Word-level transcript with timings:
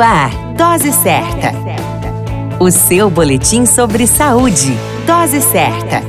Ar, 0.00 0.30
Dose 0.56 0.92
Certa. 0.92 1.52
O 2.58 2.70
seu 2.70 3.10
boletim 3.10 3.66
sobre 3.66 4.06
saúde. 4.06 4.74
Dose 5.06 5.42
Certa. 5.42 6.02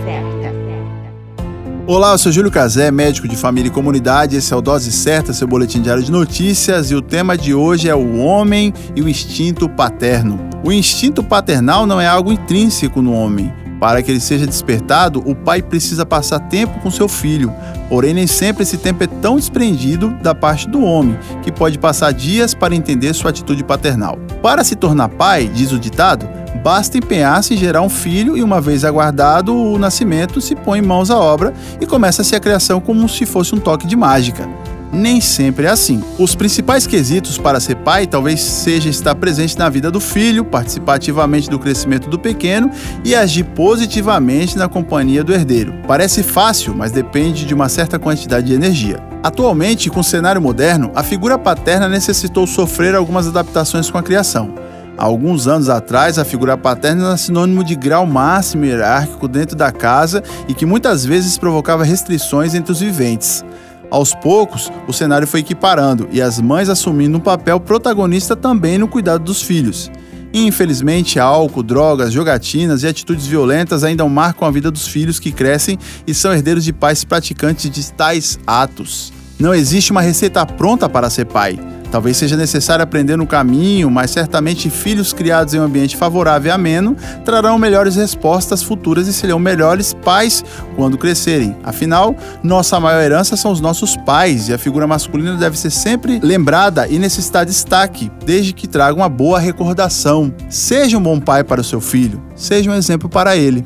Olá, 1.86 2.14
eu 2.14 2.18
sou 2.18 2.32
Júlio 2.32 2.50
Cazé, 2.50 2.90
médico 2.90 3.28
de 3.28 3.36
família 3.36 3.68
e 3.68 3.72
comunidade. 3.72 4.38
Esse 4.38 4.54
é 4.54 4.56
o 4.56 4.62
Dose 4.62 4.94
Certa, 4.94 5.34
seu 5.34 5.46
boletim 5.46 5.82
diário 5.82 6.02
de 6.02 6.12
notícias. 6.12 6.90
E 6.90 6.96
o 6.96 7.02
tema 7.02 7.38
de 7.38 7.54
hoje 7.54 7.90
é 7.90 7.96
o 7.96 8.18
homem 8.18 8.74
e 8.96 9.02
o 9.02 9.10
instinto 9.10 9.68
paterno. 9.68 10.40
O 10.64 10.72
instinto 10.72 11.22
paternal 11.22 11.86
não 11.86 12.00
é 12.00 12.08
algo 12.08 12.32
intrínseco 12.32 13.02
no 13.02 13.12
homem. 13.12 13.52
Para 13.82 14.04
que 14.04 14.12
ele 14.12 14.20
seja 14.20 14.46
despertado, 14.46 15.24
o 15.26 15.34
pai 15.34 15.60
precisa 15.60 16.06
passar 16.06 16.40
tempo 16.40 16.80
com 16.82 16.92
seu 16.92 17.08
filho. 17.08 17.52
Porém, 17.90 18.14
nem 18.14 18.28
sempre 18.28 18.62
esse 18.62 18.78
tempo 18.78 19.04
é 19.04 19.08
tão 19.08 19.38
desprendido 19.38 20.10
da 20.22 20.36
parte 20.36 20.70
do 20.70 20.84
homem, 20.84 21.18
que 21.42 21.52
pode 21.52 21.80
passar 21.80 22.14
dias 22.14 22.54
para 22.54 22.76
entender 22.76 23.12
sua 23.16 23.32
atitude 23.32 23.64
paternal. 23.64 24.20
Para 24.40 24.64
se 24.64 24.76
tornar 24.76 25.10
pai, 25.10 25.48
diz 25.48 25.72
o 25.72 25.80
ditado, 25.80 26.30
basta 26.64 27.00
empenhar-se 27.00 27.56
em 27.56 27.58
gerar 27.58 27.82
um 27.82 27.90
filho 27.90 28.38
e, 28.38 28.44
uma 28.44 28.62
vez 28.62 28.86
aguardado 28.86 29.52
o 29.52 29.80
nascimento, 29.80 30.40
se 30.40 30.56
põe 30.56 30.80
mãos 30.80 31.10
à 31.10 31.18
obra 31.18 31.52
e 31.82 31.88
começa-se 31.88 32.36
a 32.36 32.40
criação 32.40 32.80
como 32.80 33.10
se 33.10 33.26
fosse 33.26 33.56
um 33.56 33.60
toque 33.60 33.88
de 33.88 33.96
mágica 33.96 34.48
nem 34.92 35.22
sempre 35.22 35.66
é 35.66 35.70
assim. 35.70 36.04
Os 36.20 36.36
principais 36.36 36.86
quesitos 36.86 37.38
para 37.38 37.60
ser 37.60 37.76
pai 37.76 38.06
talvez 38.06 38.42
seja 38.42 38.90
estar 38.90 39.16
presente 39.16 39.58
na 39.58 39.70
vida 39.70 39.90
do 39.90 40.00
filho, 40.00 40.44
participar 40.44 40.96
ativamente 40.96 41.50
do 41.50 41.60
crescimento 41.60 42.10
do 42.10 42.20
pequeno 42.20 42.70
e 43.04 43.16
agir 43.16 43.44
positivamente 43.44 44.58
na 44.58 44.68
companhia 44.68 45.24
do 45.24 45.34
herdeiro. 45.34 45.74
Parece 45.88 46.24
fácil, 46.24 46.74
mas 46.76 46.92
depende 46.92 47.46
de 47.46 47.54
uma 47.54 47.70
certa 47.70 47.98
quantidade 47.98 48.48
de 48.48 48.54
energia. 48.54 49.00
Atualmente, 49.24 49.90
com 49.90 50.00
o 50.00 50.04
cenário 50.04 50.42
moderno, 50.42 50.92
a 50.96 51.04
figura 51.04 51.38
paterna 51.38 51.88
necessitou 51.88 52.48
sofrer 52.48 52.96
algumas 52.96 53.28
adaptações 53.28 53.90
com 53.90 53.98
a 53.98 54.04
criação. 54.04 54.56
Há 54.98 55.06
alguns 55.06 55.48
anos 55.48 55.70
atrás, 55.70 56.20
a 56.20 56.26
figura 56.26 56.58
paterna 56.58 57.08
era 57.08 57.18
sinônimo 57.18 57.64
de 57.64 57.76
grau 57.76 58.06
máximo 58.06 58.66
hierárquico 58.66 59.28
dentro 59.28 59.56
da 59.56 59.72
casa 59.72 60.22
e 60.48 60.54
que 60.54 60.66
muitas 60.66 61.06
vezes 61.06 61.38
provocava 61.38 61.84
restrições 61.84 62.54
entre 62.54 62.72
os 62.72 62.80
viventes. 62.80 63.44
Aos 63.92 64.16
poucos, 64.16 64.72
o 64.88 64.94
cenário 64.94 65.28
foi 65.28 65.42
equiparando 65.42 66.08
e 66.14 66.22
as 66.22 66.40
mães 66.40 66.70
assumindo 66.70 67.18
um 67.18 67.22
papel 67.22 67.60
protagonista 67.60 68.38
também 68.38 68.78
no 68.78 68.88
cuidado 68.88 69.26
dos 69.26 69.42
filhos. 69.42 69.92
infelizmente, 70.34 71.20
álcool, 71.20 71.62
drogas, 71.62 72.14
jogatinas 72.14 72.84
e 72.84 72.88
atitudes 72.88 73.28
violentas 73.28 73.84
ainda 73.84 74.08
marcam 74.08 74.48
a 74.48 74.52
vida 74.52 74.72
dos 74.72 74.88
filhos 74.88 75.20
que 75.20 75.30
crescem 75.30 75.78
e 76.08 76.14
são 76.14 76.34
herdeiros 76.34 76.64
de 76.64 76.72
pais 76.72 77.04
praticantes 77.04 77.70
de 77.70 77.92
tais 77.92 78.40
atos. 78.48 79.12
Não 79.38 79.54
existe 79.54 79.92
uma 79.92 80.02
receita 80.02 80.46
pronta 80.46 80.88
para 80.88 81.10
ser 81.10 81.26
pai. 81.26 81.60
Talvez 81.92 82.16
seja 82.16 82.38
necessário 82.38 82.82
aprender 82.82 83.18
no 83.18 83.28
caminho, 83.28 83.92
mas 83.92 84.12
certamente 84.12 84.70
filhos 84.70 85.12
criados 85.12 85.54
em 85.54 85.60
um 85.60 85.64
ambiente 85.64 85.98
favorável 85.98 86.50
e 86.50 86.52
ameno 86.52 86.96
trarão 87.26 87.60
melhores 87.60 87.98
respostas 87.98 88.64
futuras 88.64 89.08
e 89.08 89.14
serão 89.14 89.38
melhores 89.38 89.94
pais 89.94 90.44
quando 90.76 90.98
crescerem. 90.98 91.56
Afinal, 91.64 92.16
nossa 92.42 92.80
maior 92.80 93.02
herança 93.02 93.36
são 93.36 93.52
os 93.52 93.60
nossos 93.60 93.98
pais 93.98 94.48
e 94.48 94.54
a 94.54 94.58
figura 94.58 94.88
masculina 94.88 95.36
deve 95.36 95.60
ser 95.60 95.70
sempre 95.70 96.20
lembrada 96.24 96.88
e 96.88 96.98
necessitar 96.98 97.46
destaque, 97.46 98.10
desde 98.26 98.54
que 98.54 98.68
traga 98.68 98.96
uma 98.96 99.10
boa 99.10 99.40
recordação. 99.40 100.34
Seja 100.50 100.98
um 100.98 101.04
bom 101.04 101.20
pai 101.20 101.44
para 101.44 101.60
o 101.60 101.64
seu 101.64 101.82
filho, 101.82 102.24
seja 102.36 102.72
um 102.72 102.76
exemplo 102.76 103.10
para 103.10 103.36
ele. 103.36 103.66